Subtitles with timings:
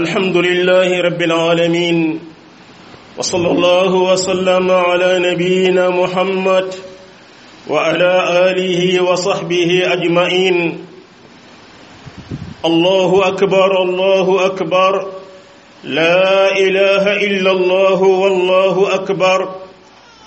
[0.00, 2.20] الحمد لله رب العالمين
[3.18, 6.74] وصلى الله وسلم على نبينا محمد
[7.70, 8.10] وعلى
[8.50, 10.84] آله وصحبه أجمعين
[12.64, 15.06] الله أكبر الله أكبر
[15.84, 19.48] لا إله إلا الله والله أكبر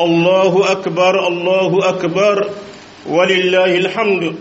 [0.08, 2.50] الله أكبر الله أكبر
[3.08, 4.36] ولله الحمد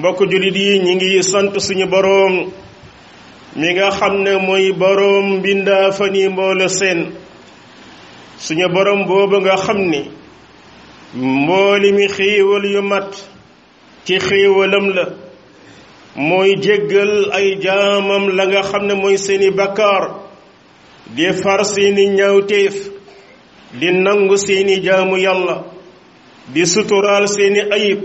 [0.00, 2.59] mbokk julit نيجي ñi ngi
[3.56, 6.98] mi nga xam ne mooy boroom mbindaa fa ni mboole seen
[8.38, 10.00] suñu boroom boobu nga xam ni
[11.40, 13.08] mbooli mi xéewal yu mat
[14.04, 15.04] ci xéewalam la
[16.28, 20.04] mooy jéggal ay jaamam la nga xam ne mooy seeni bakkaar
[21.14, 22.74] di far seeni ñaawteef
[23.78, 25.56] di nangu seeni jaamu yàlla
[26.54, 28.00] di suturaal seeni ayib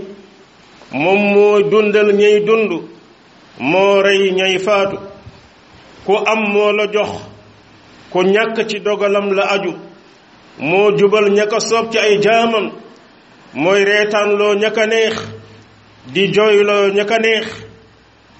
[1.02, 2.70] moom moo dundal ñay dund
[3.70, 4.96] moo rey ñay faatu
[6.06, 7.10] ku am moo la jox
[8.12, 9.72] ku ñàkk ci dogalam la aju
[10.68, 12.66] moo jubal ña soob ci ay jaamam
[13.62, 15.16] mooy reetaanloo ña ka neex
[16.14, 17.46] di jooyloo ña ka neex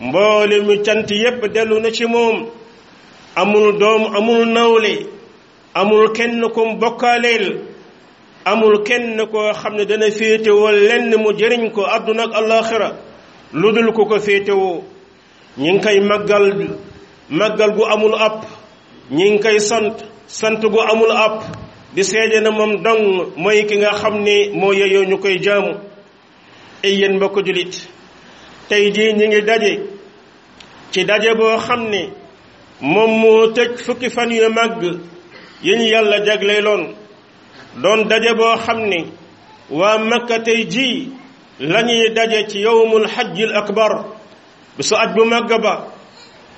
[0.07, 2.37] mboole mi cant yépp dellu na ci moom
[3.41, 4.93] amul doom amul nawle
[5.81, 7.47] amul kenn kum bokkaaleel
[8.51, 12.89] amul kenn koo xam ne dana féetewoo lenn mu jëriñ ko àdduna al àllaaxira
[13.61, 14.83] lu dul ku ko féetewoo
[15.62, 16.47] ñu ngi koy màggal
[17.31, 18.45] màggal gu amul app
[19.11, 19.95] ñi ngi koy sant
[20.27, 21.43] sant gu amul app
[21.95, 25.73] di seede na moom dong mooy ki nga xam ni moo yeyoo ñu koy jaamu
[26.85, 27.89] ay yéen mbokk jullit
[28.69, 29.71] tey jii ñi ngi daje
[30.93, 32.01] ci daje boo xam ne
[32.81, 34.83] moom moo tëj fukki fan yu màgg
[35.63, 36.95] yi ñu yàlla jagleeloon
[37.83, 38.99] doon daje boo xam ne
[39.71, 41.09] waa Makka tey jii
[41.59, 41.83] la
[42.15, 44.05] daje ci yowmul xajjil akbar
[44.77, 45.75] bisu aj bu màgg ba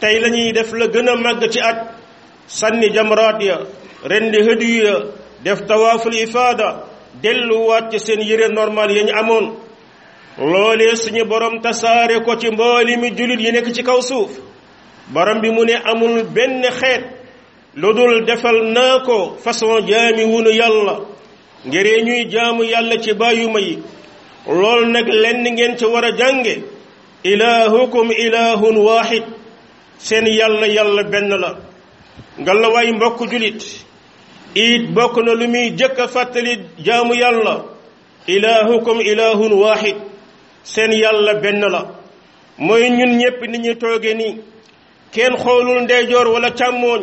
[0.00, 1.76] tey lañuy def la gën a màgg ci at
[2.46, 3.56] sànni jamraat ya
[4.04, 4.94] rendi hëdiyu ya
[5.44, 6.82] def tawaaful ifaada
[7.22, 9.54] delluwaat ci seen yére normal yañu ñu amoon
[10.38, 14.30] loolee suñu borom tasaare ko ci mbooli mi jullit yi nekk ci kaw suuf
[15.08, 17.04] borom bi mu ne amul benn xeet
[17.74, 20.98] lu dul defal naa ko façon jaami wunu yàlla
[21.66, 23.78] ngir ñuy jaamu yàlla ci bàyyuma yi
[24.46, 26.62] loolu nag lenn ngeen ci war a jànge
[27.24, 29.24] ilaahukum ilaahun waahid
[29.98, 31.54] seen yàlla yàlla benn la
[32.38, 33.60] ngalawaay mbokk julit
[34.54, 37.64] it bokk na lu muy jëkk a fàttali jaamu yàlla
[38.28, 39.96] ilaahukum ilaahun waahid
[40.62, 41.86] seen yàlla benn la
[42.58, 44.36] mooy ñun ñépp ni ñu tooge nii
[45.12, 47.02] kenn xoolul ndeyjoor wala càmmooñ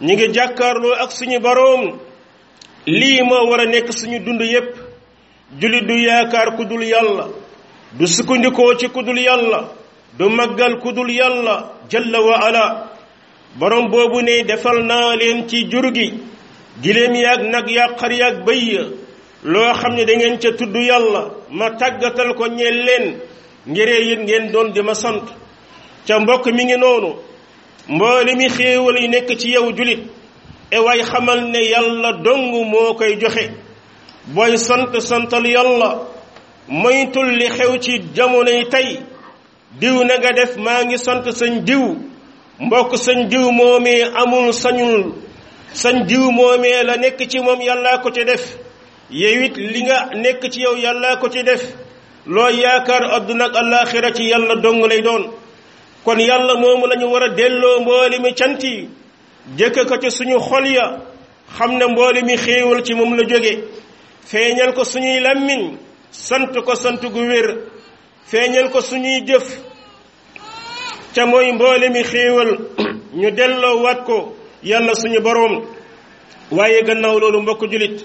[0.00, 1.98] ñu ngi jàkkaarloo ak suñu baroom
[2.86, 4.76] lii moo war a nekk suñu dund yépp
[5.60, 7.28] julit du yaakaar ku dul yàlla
[7.92, 9.68] du sukkandikoo ci ku dul yàlla
[10.18, 12.86] du màggal ku dul yàlla jalla wa ala
[13.56, 16.14] borom boobu ne defal naa leen ci jur gi
[16.82, 18.36] giléem yaag nag yaag xar yaag
[19.44, 23.16] loo xam ne dangeen ca tudd yàlla ma tàggatal ko ñeel leen
[23.66, 25.24] ngiree yit ngeen doon di ma sant
[26.06, 27.14] ca mbokk mi ngi noonu
[27.88, 30.00] mboole mi xéewal yu nekk ci yow julit
[30.70, 33.50] e waay xamal ne yàlla dong moo koy joxe
[34.26, 36.02] booy sant santal yàlla
[36.68, 38.98] moytul li xew ci jamonoy tey
[39.80, 41.84] diw na nga def maa ngi sant sañ diw
[42.64, 45.02] mbokk sañ diw moomee amul sañul
[45.72, 48.54] sañ diw moomee la nekk ci moom yàllaa ko ci def
[49.10, 51.62] yeewit li nga nekk ci yow yàllaa ko ci def
[52.26, 55.24] loo yaakaar adduna ak alaxira ci yàlla dong lay doon
[56.04, 58.88] kon yàlla moomu la ñu war a delloo mboole mi cant yi
[59.58, 61.00] jëkk ko ci suñu xol ya
[61.58, 63.58] xam ne mboole mi xéewal ci moom la jóge
[64.26, 65.76] feeñal ko suñuy lammiñ
[66.10, 67.58] sant ko sant gu wér
[68.26, 69.44] feeñal ko suñuy jëf
[71.14, 72.58] ca mooy mboole mi xéewal
[73.12, 75.64] ñu delloo wat ko yàlla suñu boroom
[76.50, 78.04] waaye gannaaw loolu mbokk julit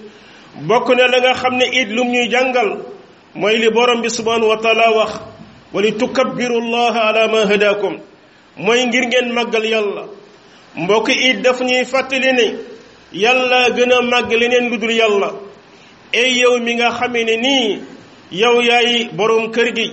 [0.67, 2.83] bokk na la nga xam ne it lu ñuy jàngal
[3.35, 5.11] mooy li borom bi subhanahu wa taala wax
[5.73, 7.95] wali tukabbiru llaha ala ma hadakum
[8.57, 10.05] mooy ngir ngeen màggal yàlla
[10.75, 12.57] mbokk it daf ñuy fàttali ne
[13.13, 15.31] yàlla gën màgg leneen lu dul yàlla
[16.11, 17.79] ey yow mi nga xame ne nii
[18.31, 19.87] yow yaay borom kër gi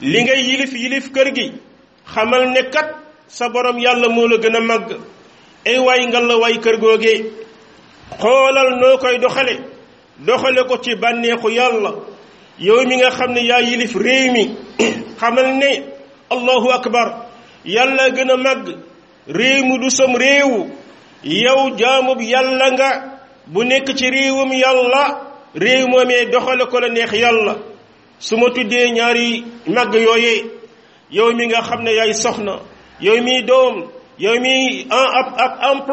[0.00, 1.52] li ngay yilif yilif kër gi
[2.12, 2.88] xamal ne kat
[3.28, 4.90] sa borom yàlla moo la gën a màgg
[5.66, 7.24] ay waay nga la waay kër googee
[8.20, 9.54] xoolal noo koy doxale
[10.26, 11.90] doxale ko ci bànneexu yàlla
[12.58, 14.44] yow mi nga xam ne yaa yilif réew mi
[15.20, 15.82] xamal ne
[16.28, 17.14] allahu akbar
[17.64, 18.76] yàlla gën a màgg
[19.28, 20.68] réew mi du sam réewu
[21.24, 22.88] yow jaamub yàlla nga
[23.46, 25.22] bu nekk ci réewum yàlla
[25.54, 27.56] réew moomee doxale ko la neex yàlla
[28.18, 30.44] su ma tuddee ñaari màgg yooyee
[31.10, 32.60] yow mi nga xam ne yaay soxna
[33.00, 35.84] yow mi doom yow mi ab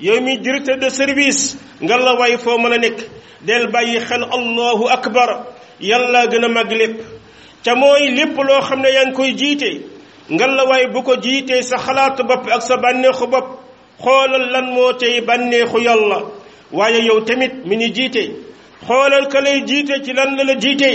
[0.00, 2.98] yow mi directeur de service nga la way foo mën a nekk
[3.46, 5.30] del bàyyi xel allahu akbar
[5.80, 6.96] yàlla gën a màgg lépp
[7.64, 9.80] ca mooy lépp loo xam ne yaa ngi koy jiite
[10.32, 13.48] nga la way bu ko jiitee sa xalaatu bopp ak sa bànneexu bopp
[14.02, 16.22] xoolal lan moo tey bànneexu yàlla
[16.72, 18.24] waaye yow tamit mi ni jiite
[18.86, 20.90] xoolal ka lay jiite ci lan la la jiite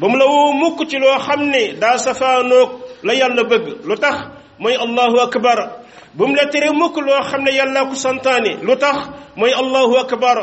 [0.00, 2.70] ba mu la woo mukk ci loo xam ne daa safaanoog
[3.06, 4.16] la yàlla bëgg lu tax
[4.62, 5.58] mooy allahu akbar
[6.16, 8.98] bu mu la tere mukk loo xam ne yàlla ko santaane lu tax
[9.38, 10.38] mooy allahu akbar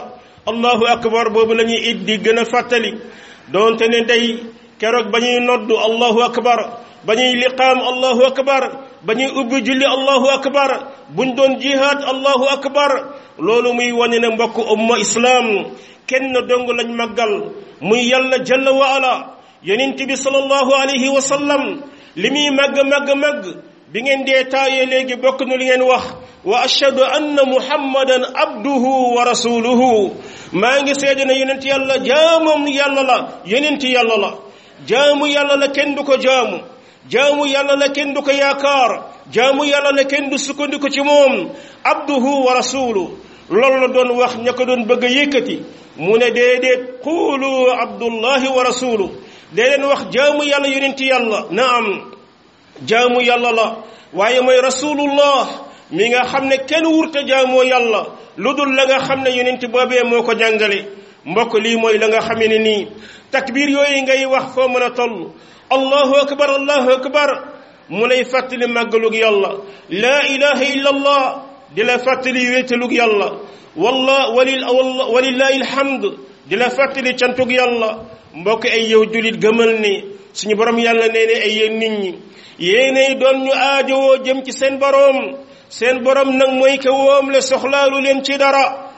[0.49, 2.91] allahu akbar boobu la ñuy it di gën a fàttali
[3.51, 4.37] donte ne day
[4.79, 6.61] keroog ba ñuy noddu allahu akbar
[7.05, 8.63] ba ñuy liqaam allahu akbar
[9.05, 10.71] ba ñuy ubbi julli allahu akbar
[11.15, 12.91] buñ doon jihaad allahu akbar
[13.37, 15.45] loolu muy wane ne mbokk umma islam
[16.09, 17.33] kenn dong lañ màggal
[17.81, 19.29] muy yàlla jalla wa ala
[19.63, 21.81] yonent bi sallallahu alayhi wa sallam
[22.15, 23.63] limi mag mag mag
[23.93, 26.03] bi ngeen dee taayee léegi bokk na li ngeen wax
[26.43, 30.15] wa ashhadu anna muhammadan abduhu wa rasuluhu
[30.51, 34.31] maa ngi seede ne yonent yàlla jaamam yàlla la yonent yàlla la
[34.87, 36.59] jaamu yàlla la kenn du ko jaamu
[37.09, 38.91] jaamu yàlla la kenn du ko yaakaar
[39.33, 41.47] jaamu yàlla la kenn du sukkandiku ci moom
[41.83, 43.15] abduhu wa rasuluhu
[43.49, 45.57] loolu la doon wax ña ko doon bëgg a yëkkati
[45.97, 49.11] mu ne déedéet quulu abdullahi wa rasuluhu
[49.53, 51.85] day leen wax jaamu yàlla yonenti yàlla naam
[52.89, 53.65] jaamu yàlla la
[54.13, 55.47] waaye mooy rasulullah
[55.91, 58.05] mi nga xam ne kenn wurte jaamoo yàlla
[58.37, 60.79] lu dul la nga xam ne yonenti boobee moo ko jàngale
[61.25, 62.87] mbokk lii mooy la nga xamee ne nii
[63.31, 65.31] takbir yooyu ngay wax foo mën a toll
[65.75, 67.29] allahu akbar allahu akbar
[67.89, 69.49] mu lay fàttali màggalug yàlla
[69.89, 71.45] laa ilaha illa allah
[71.75, 73.27] di la fàttali wéetalug yàlla
[73.75, 74.63] walla walil
[75.13, 76.03] walillahi alhamd
[76.49, 77.89] di la fàttali cantug yàlla
[78.33, 80.03] mbokk ay yow jullit gëmal ne
[80.33, 82.11] suñu borom yàlla nee ne ay yéen nit ñi
[82.57, 85.35] yéenay doon ñu aajowoo jëm ci seen borom
[85.69, 88.89] seen borom nag mooy ko woom la soxlaalu leen ci dara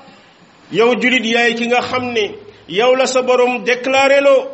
[0.72, 2.32] yow jullit yaay ki nga xam ne
[2.70, 4.48] yow la sa borom déclaré loo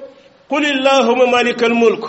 [0.50, 2.04] qul illahuma malikal mulk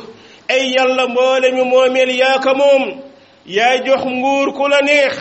[0.49, 3.01] ay yàlla mboole mi moomeel yaa ko moom
[3.47, 5.19] yaay jox nguur ku la neex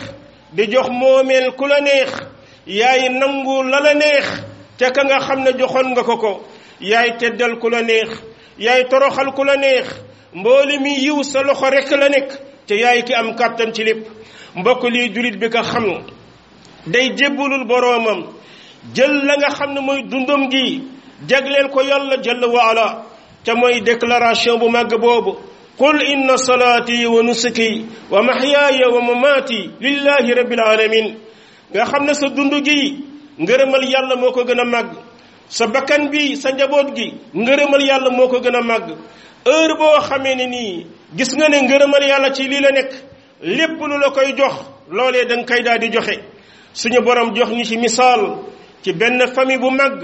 [0.52, 2.12] di jox moomeel ku la neex
[2.66, 4.26] yaay nangu la la neex
[4.78, 6.32] te ka nga xam ne joxoon nga ko ko
[6.82, 8.08] yaay teddal ku la neex
[8.58, 9.86] yaay toroxal ku la neex
[10.34, 12.28] mboole mi yiw sa loxo rek la nekk
[12.66, 14.06] te yaay ki am kàttan ci lépp
[14.56, 15.84] mbokk lii julit bi ka xam
[16.86, 18.26] day jébbalul boroomam
[18.94, 20.80] jël la nga xam ne mooy dundam gi
[21.28, 23.02] jagleel ko yàlla jalla wa ala
[23.44, 25.38] te mooy déclaration bu màgg boobu
[25.78, 31.18] قل إن صلاتي ونسكي ومحياي ومماتي لله رب العالمين
[31.74, 33.00] غا خامنا سا دوندو جي
[33.40, 35.01] gi يالا موكو moo ko
[35.52, 37.08] sa bakkan bi sa njaboot gi
[37.42, 38.88] ngërëmal yàlla moo ko gën a màgg
[39.44, 40.72] heure boo xamee ne nii
[41.18, 42.90] gis nga ne ngërëmal yàlla ci lii la nekk
[43.42, 44.56] lépp lu la koy jox
[44.96, 46.14] loolee da nga koy daal di joxe
[46.72, 48.20] suñu borom jox ñu ci misaal
[48.82, 50.00] ci benn famille bu màgg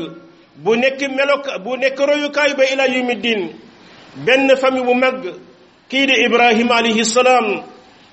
[0.57, 3.49] bu nekk meloka bu nekk royukaay ba ila diin
[4.27, 5.25] benn famille bu màgg
[5.89, 7.47] kii di Ibrahima alayhi salaam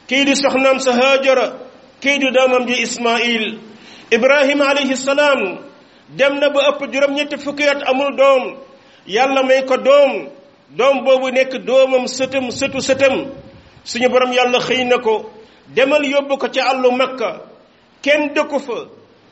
[0.08, 1.48] kii di soxnaam sa Haajara
[2.02, 3.60] kii di doomam ji Ismail
[4.12, 5.42] Ibrahima alayhi salaam
[6.10, 8.44] dem na ba ëpp juróom-ñetti fukki amul doom
[9.07, 10.30] yàlla may ko doom
[10.69, 13.31] doom boobu nekk doomam sëtam sëtu sëtam
[13.84, 15.30] suñu borom yàlla xëy na ko
[15.68, 17.41] demal yóbbu ko ci àllu makka
[18.01, 18.77] kenn dëkku fa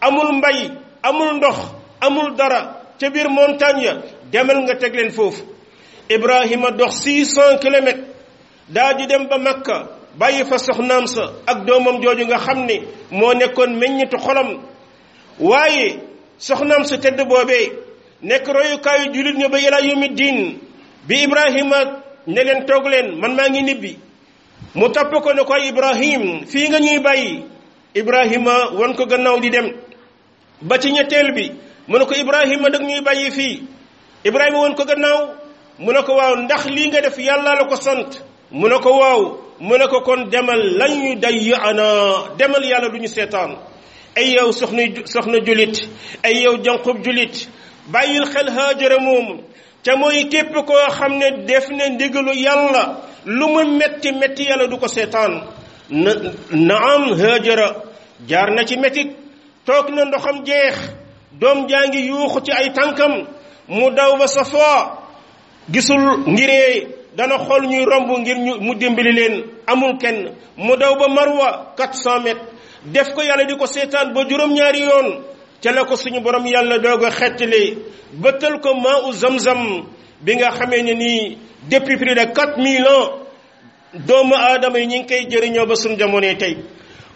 [0.01, 0.69] amul mbay
[1.03, 1.57] amul ndox
[2.01, 5.43] amul dara ca biir montagne ya demal nga teg leen foofu
[6.09, 8.03] ibrahima dox six cent kilomètres
[8.69, 12.81] daa di dem ba makka bàyyi fa soxnaam sa ak doomam jooju nga xam ne
[13.11, 14.61] moo nekkoon meññet xolam
[15.39, 17.69] waaye soxnaam su tedd boobee
[18.21, 20.57] nekk royukaayu jullit ña ba yàlla yawmi diin
[21.07, 23.91] bi Ibrahima ne leen toog leen man maa ngi nibbi
[24.75, 27.43] mu topp ko ne ko Ibrahim fii nga ñuy bàyyi
[27.95, 29.67] Ibrahima wan ko gannaaw di dem
[30.61, 31.51] ba ci ñetteel bi
[31.87, 33.61] mu ne ko Ibrahima dag ñuy bàyyi fii
[34.25, 35.19] Ibrahima wan ko gannaaw
[35.79, 38.21] mu ne ko waaw ndax lii nga def yàlla la ko sant
[38.51, 39.21] mu ne ko waaw
[39.59, 41.87] mu ne ko kon demal lan ñu day ana
[42.37, 43.51] demal yàlla du ñu seetaan
[44.15, 45.87] ay yow soxna soxna julit
[46.23, 47.47] ay yow janqub julit
[47.87, 49.41] bàyyil xel haajara moomu
[49.83, 54.67] ca mooy képp ko xam ne def na ndigalu yàlla lu mu metti metti yàlla
[54.67, 55.43] du ko seetaan
[55.89, 56.11] na
[56.51, 57.67] naam haajara
[58.27, 59.07] jaar na ci metit
[59.65, 60.75] toog na ndoxam jeex
[61.39, 63.13] doom jaa ngi yuuxu ci ay tànkam
[63.67, 65.01] mu daw ba sa foo
[65.69, 71.07] gisul ngiree dana xool ñuy romb ngir mu dimbali leen amul kenn mu daw ba
[71.07, 72.52] marwa 400
[72.85, 75.23] def ko yàlla di ko seetaan ba juróom-ñaari yoon
[75.61, 77.55] ca la ko suñu borom yàlla doog a ba
[78.21, 79.85] bëttal ko maa u zamzam
[80.21, 81.37] bi nga xamee ne nii
[81.69, 83.09] depuis plus de 4000 ans
[83.93, 86.57] doomu aadama yi ñu ngi koy jëriñoo ba suñu jamonoy tey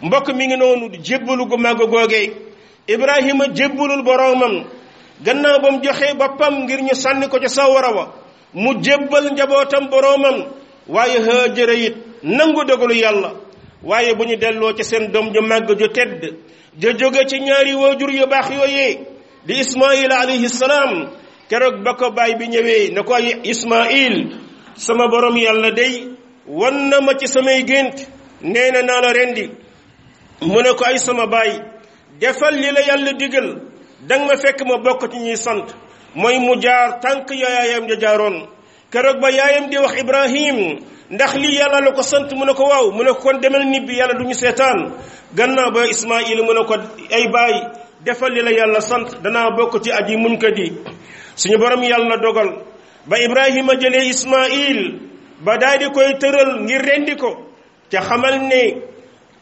[0.02, 2.32] mbokk mi ngi noonu jébbalu gu màgg googee
[2.88, 4.64] Ibrahima jébbalul boromam
[5.20, 8.14] gannaaw ba mu joxee boppam ngir ñu sànni ko ca sawara wa
[8.54, 10.44] mu jébbal njabootam boromam
[10.88, 13.30] waaye Haajara it nangu dogalu yàlla.
[13.82, 16.34] waaye bu ñu delloo ca seen doom ju màgg ju tedd
[16.78, 18.98] ja jóge ci ñaari waajur yu baax yooyee
[19.46, 21.10] di ismail alayhi salaam
[21.48, 23.14] keroog ba ko baay bi ñëwee na ko
[23.52, 24.14] ismail
[24.76, 26.08] sama borom yàlla day
[26.46, 28.08] wan na ma ci samay gént
[28.42, 29.46] nee na naa la rendi
[30.42, 31.50] mu ne ko ay sama baay
[32.20, 33.48] defal li la yàlla digal
[34.08, 35.66] danga ma fekk ma bokk ci ñuy sant
[36.14, 38.57] mooy mu jaar tànk yooyaayam ja jaaroon
[38.90, 40.80] keroog ba yaayam di wax Ibrahim
[41.10, 43.64] ndax lii yàlla la ko sant mu ne ko waaw mu ne ko kon demal
[43.64, 44.92] nibbi yàlla du ñu seetaan
[45.34, 46.74] gannaaw ba Ismaayil mu ne ko
[47.12, 47.54] ay baay
[48.04, 50.72] defal li la yàlla sant danaa bokk ci aji muñ ko di
[51.36, 52.50] suñu borom yàlla dogal
[53.06, 55.00] ba Ibrahima jëlee Ismaayil
[55.44, 57.30] ba daal koy tëral ngir rendi ko
[57.90, 58.62] ca xamal ne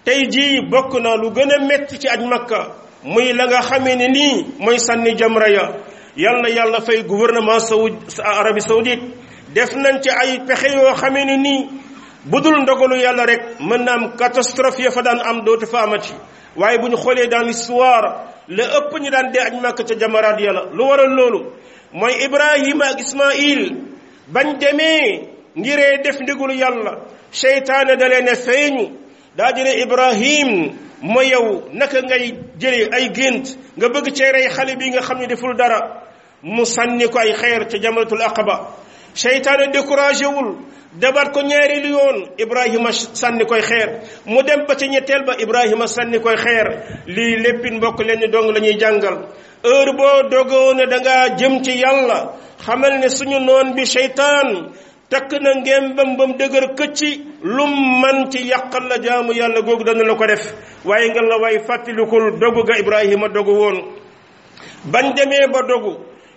[0.04, 2.60] tey jii bokk na lu gën a metti ci aj makka
[3.04, 5.64] muy la nga xame ne nii mooy sànni jamra ya
[6.16, 9.14] yàlla yàlla fay gouvernement saoud Arabie saoudite
[9.56, 11.62] def nañ ci ay pexe yoo xamee ne nii
[12.26, 16.12] bu dul ndogalu yàlla rek mën na am catastrophe fa daan am dootu fa amati
[16.56, 18.08] waaye bu ñu xoolee dans l'histoire
[18.48, 21.40] la ëpp ñu daan dee aj màkk ca jamaraat yàlla lu waral loolu
[21.92, 23.60] mooy ibrahima ak ismail
[24.32, 26.92] bañ demee ngiree def ndigalu yàlla
[27.30, 28.84] seytaane da leen feeñu
[29.36, 30.50] daa jële ibrahim
[31.14, 33.46] ma yow naka ngay jële ay gént
[33.78, 35.80] nga bëgg cee rey xale bii nga xam ne deful dara
[36.42, 38.56] mu sànni ko ay xeer ca jamaratul aqaba
[39.16, 40.56] seytaane découragé wul
[40.92, 43.88] dabat ko ñaareelu yoon ibrahima sànni koy xeer
[44.26, 46.66] mu dem ba ci ñetteel ba ibrahima sànni koy xeer
[47.06, 49.16] lii léppin mbokk leen dong la ñuy jàngal
[49.64, 54.72] heure boo dogoo ne danga jëm ci yàlla xamal ne suñu noon bi seytaan
[55.10, 57.00] takk na ngembam ba mu dëgër këcc
[57.42, 60.44] lum man ci yàqal la jaamu yàlla googu danga la ko def
[60.84, 63.78] waaye nga la waay fàttalikul dogu ga ibrahima dogu woon
[64.92, 65.92] bañ demee ba dogu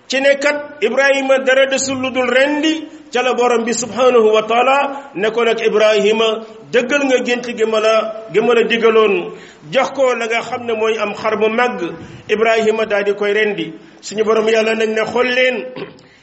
[0.09, 2.81] ci ne kat Ibrahima dara desul lu dul rendi
[3.13, 7.65] ca la borom bi subhanahu wa taala ne ko nag Ibrahima dëggal nga gént gi
[7.65, 7.95] ma la
[8.33, 9.33] gi ma la digaloon
[9.71, 11.93] jox ko la xam ne mooy am xar mu màgg
[12.27, 15.55] Ibrahima daal di koy rendi suñu borom yàlla nag ne xool leen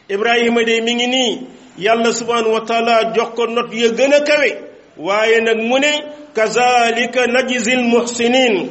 [0.10, 1.40] Ibrahima de mi ngi nii
[1.78, 4.50] yàlla subhanahu wa jox ko not ya gën a kawe
[4.96, 5.92] waaye nag mu ne
[6.34, 8.68] kazalika najzil muhsinin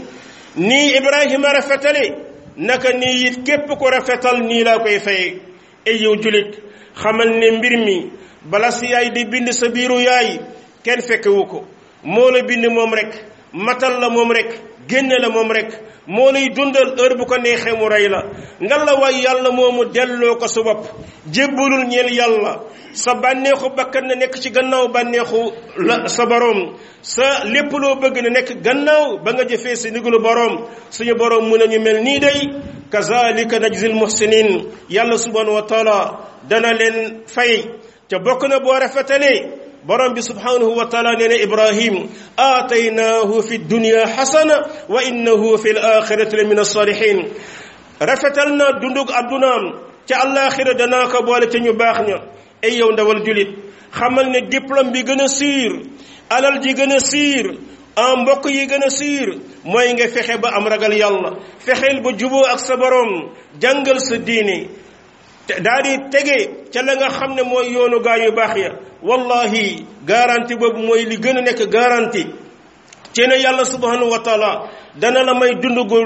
[0.56, 2.25] nii Ibrahima rafetale
[2.58, 5.40] naka nii it képp ko rafetal nii laa koy fay
[5.88, 6.56] ay yow julit
[7.02, 8.12] xamal ne mbir mi
[8.52, 10.40] bala si yaay di bind sa biiru yaay
[10.84, 11.66] kenn fekkewu ko
[12.04, 13.12] moo la bind moom rek
[13.54, 14.50] matal la moom rek
[14.88, 15.70] génne la moom rek
[16.08, 18.20] moo lay dundal heure bu ko neexee mu rey la
[18.60, 20.86] ngal la waay yàlla moomu delloo ko sa bopp
[21.32, 22.60] jébbalul ñeel yàlla
[22.94, 28.18] sa bànneexu bakkan na nekk ci gannaaw bànneexu la sa boroom sa lépp loo bëgg
[28.24, 32.04] na nekk gannaaw ba nga jëfee si ndigalu boroom suñu boroom mu ne ñu mel
[32.04, 32.40] nii day
[32.90, 37.64] kazalika najzil muhsinin yàlla subhanahu wa taala dana leen fay
[38.10, 44.58] te bokk na boo rafetalee برام سبحانه وتعالى لنا إبراهيم آتيناه في الدنيا حسنة
[44.90, 47.30] وإنه في الآخرة من الصالحين
[48.02, 49.52] رفتلنا دندق عبدنا
[50.08, 52.22] تالآخرة دناك بوالتين يباخنا
[52.64, 53.48] أي دول جلد
[53.92, 55.86] خملنا دبلم بيغن سير
[56.32, 57.58] على الجيغن سير
[57.98, 61.32] أم بقي يغن سير ما فخي بأمرق اليالله
[61.66, 64.70] فخيل بجبو أكسبرهم جنجل سديني
[65.48, 66.38] daa di tege
[66.74, 68.70] ca la nga xam ne mooy yoonu gaa yu baax ya
[69.10, 69.66] wallahi
[70.10, 72.24] garanti boobu mooy li gën a nekk garanti
[73.16, 74.70] ci ne yàlla subhanahu wa taala
[75.02, 75.98] dana la may dund gu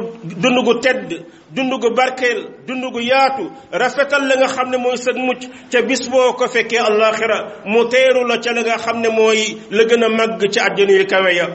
[0.43, 1.23] dund gu tedd
[1.55, 5.41] dund gu barkeel dund gu yaatu rafetal la nga xam ne mooy sag mucc
[5.71, 9.57] ca bis boo ko fekkee àllaaxira mu teeru la ca la nga xam ne mooy
[9.71, 11.47] la gën a màgg ci àjjana yu kawe ya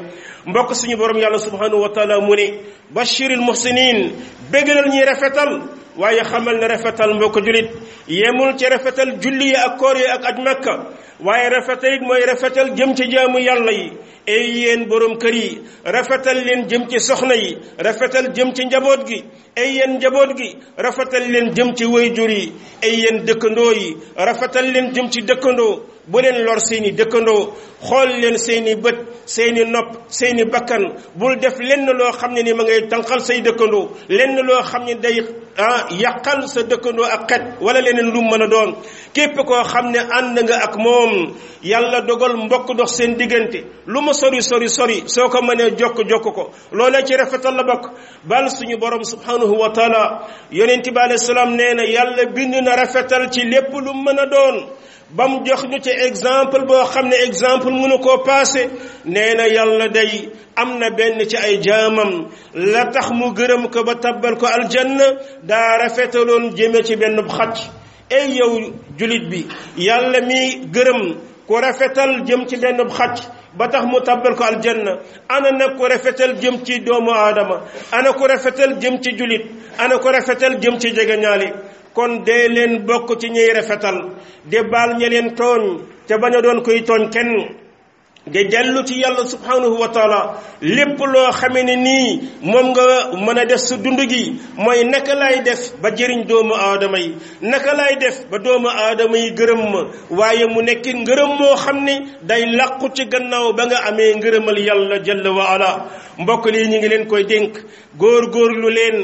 [0.47, 2.47] mbokk suñu boroom yàlla subhanahu wa taala mu ne
[2.95, 4.13] bashiril muhsinin
[4.51, 5.51] béggalal ñuy rafetal
[5.97, 7.71] waaye xamal na rafetal mbokk jullit
[8.09, 12.71] yemul ci rafetal julli ak koor yi ak aj makka waaye rafetal it mooy rafetal
[12.75, 13.93] jëm ci jaamu yàlla yi
[14.27, 19.07] ay yéen borom kër yi rafetal leen jëm ci soxna yi rafetal jëm ci njaboot
[19.09, 19.25] gi
[19.57, 24.93] ay njaboot gi rafetal leen jëm ci wayjur yi ay yéen dëkkandoo yi rafetal leen
[24.95, 27.55] jëm ci dëkkandoo bu leen lor seeni dëkkandoo
[27.89, 32.53] xool leen seeni bët seeni nopp seeni bakkan bul def lenn loo xam ne ni
[32.53, 35.23] ma ngay tànqal say dëkkandoo lenn loo xam ne day
[35.59, 38.75] ah yaqal sa dëkkando ak xet wala leneen lu mën a doon
[39.13, 44.01] képp koo xam ne ànd nga ak moom yàlla dogal mbokk dox seen diggante lu
[44.01, 47.93] mu sori sori sori soo ko mënee jokk jokk ko loolee ci rafetal la bokk
[48.25, 52.77] bal suñu borom subhanahu wa taala yonente bi alei salaam nee na yàlla bind na
[52.77, 54.71] rafetal ci lépp lu mën a doon
[55.17, 58.69] ba mu jox ñu ci exemple boo xam ne exemple mënu koo passé
[59.05, 62.11] nee na yàlla day am na benn ci ay jaamam
[62.73, 65.05] la tax mu gërëm ko ba tabbal ko aljanna
[65.45, 67.57] daa rafetaloon jëme ci benn xacc
[68.17, 68.53] ey yow
[68.99, 69.41] julit bi
[69.87, 70.41] yàlla mi
[70.75, 71.01] gërëm
[71.47, 73.19] ku rafetal jëm ci benn xacc
[73.57, 74.93] ba tax mu tabbal ko aljanna
[75.29, 77.57] ana nag ku rafetal jëm ci doomu aadama
[77.93, 79.45] ana ku rafetal jëm ci julit
[79.79, 81.49] ana ku rafetal jëm ci jegeñaali
[81.95, 83.97] kon dee leen bokk ci ñuy rafetal
[84.45, 85.63] di baal ña leen tooñ
[86.07, 87.33] te bañ a doon koy tooñ kenn
[88.27, 90.21] di dellu ci yàlla subhanahu wa taala
[90.61, 92.09] lépp loo xamee ne nii
[92.43, 92.85] moom nga
[93.25, 97.13] mën a def su dund gi mooy naka lay def ba jëriñ doomu aadama yi
[97.43, 99.81] naka lay def ba doomu aadama yi gërëm ma
[100.19, 104.59] waaye mu nekk ngërëm moo xam ne day làqu ci gannaaw ba nga amee ngërëmal
[104.67, 105.71] yàlla jalla wa ala
[106.19, 107.53] mbokk lii ñu ngi leen koy dénk
[107.99, 108.97] góor góorlu leen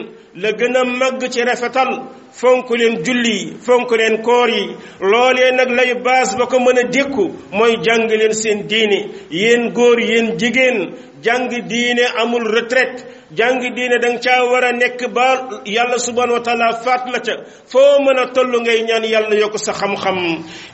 [0.43, 1.91] la gën a màgg ci rafetal
[2.33, 4.67] fonk leen julli yi fonk leen koor yi
[5.01, 7.25] lool loolee nag lay baas ba ko mën a dékku
[7.59, 8.99] mooy jàng leen seen diine
[9.31, 10.79] yéen góor yéen jigéen
[11.25, 13.05] jàng diine amul retraite
[13.37, 15.27] jàng diine da nga caa war a nekk ba
[15.65, 17.35] yàlla subhanahu wa taala faat la ca
[17.73, 20.19] foo mën a toll ngay ñaan yàlla yokk sa xam-xam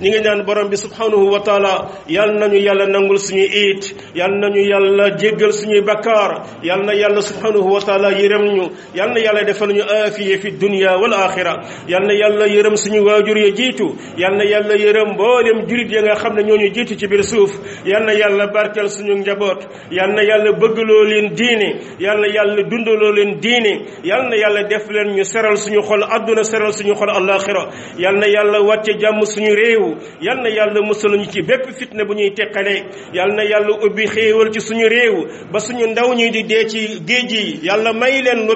[0.01, 1.73] ñi nga ñaan borom bi subhanahu wa taala
[2.09, 3.83] yàlla nañu yàlla nangul suñuy iit
[4.19, 6.31] yàlla nañu yàlla jéggal suñuy bakkaar
[6.69, 8.09] yàlla na yàlla subhanahu wa taala
[8.57, 8.65] ñu
[8.99, 12.77] yàlla na yàlla defal ñu aafiya fi dunya wal axira maxfira yal na yàlla yërëm
[12.77, 16.59] suñu waajur ya jiitu yal na yàlla yërëm mboolem jurit ya nga xam ne ñu
[16.75, 17.51] jiitu ci biir suuf
[17.85, 20.53] yal na yàlla barkeel suñu njaboot yal na yàlla
[20.89, 25.25] loo leen diine yal na yàlla dundaloo leen diine yàl na yàlla def leen ñu
[25.25, 29.97] seral suñu xol adduna seral suñu xol alaxira yal na yàlla wàcce jàmm suñu réew
[30.21, 34.51] yal na yàlla musaluñu ci bépp fitna bu ñuy teqalee yàl na yàlla ubbi xéewal
[34.53, 38.47] ci suñu réew ba suñu ndaw ñi di dee ci géej yi yàlla may leen
[38.47, 38.55] lu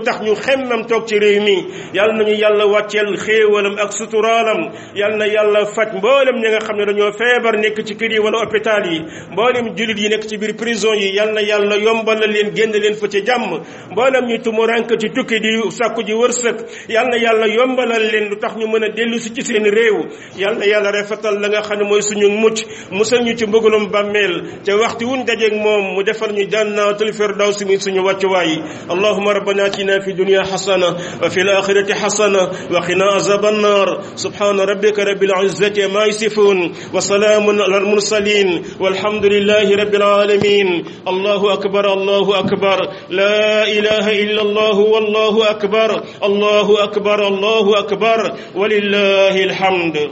[2.20, 2.40] mi
[2.80, 4.60] wàcceel xéewalam ak suturaalam
[4.94, 8.18] yal na yàlla faj mboolem ñi nga xam ne dañoo feebar nekk ci kër yi
[8.20, 9.00] wala hôpital yi
[9.32, 12.94] mboolem julit yi nekk ci biir prison yi yal na yàlla yombal leen génn leen
[12.94, 13.60] fa ci jàmm
[13.92, 16.56] mboolem ñu tumurank ci tukki di sàkku ji wërsëg
[16.88, 20.04] yal na yàlla yombalal leen lu tax ñu mën a dellu ci seen réew
[20.36, 23.90] yal na yàlla rafetal la nga xam ne mooy suñu mucc musal ñu ci mbëggalum
[23.90, 28.52] bàmmeel ca waxtu wuñ dajeeg moom mu defal ñu jannatul firdawsi mi suñu wàccuwaay
[28.88, 31.58] allahuma rabbana atina fi dunya hasana wa fi al
[32.00, 39.76] hasana وقنا عذاب النار سبحان ربك رب العزة ما يصفون وسلام على المرسلين والحمد لله
[39.76, 42.78] رب العالمين الله أكبر الله أكبر
[43.10, 50.10] لا إله إلا الله والله أكبر الله أكبر الله أكبر ولله الحمد